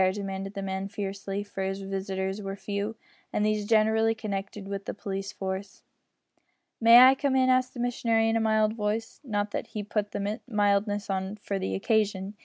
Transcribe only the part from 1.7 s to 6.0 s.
visitors were few, and these generally connected with the police force.